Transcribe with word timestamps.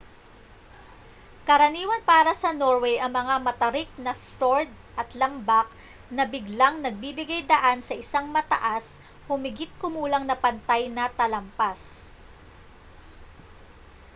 karaniwan 1.47 2.01
para 2.11 2.33
sa 2.41 2.51
norway 2.61 2.95
ang 2.99 3.13
mga 3.19 3.35
matarik 3.47 3.89
na 4.05 4.13
fjord 4.27 4.65
at 5.01 5.09
lambak 5.21 5.67
na 6.15 6.23
biglang 6.33 6.75
nagbibigay-daan 6.81 7.79
sa 7.85 7.93
isang 8.03 8.25
mataas 8.35 8.85
humigit-kumulang 9.29 10.23
na 10.27 10.33
pantay 10.43 10.83
na 10.95 11.05
talampas 11.19 11.79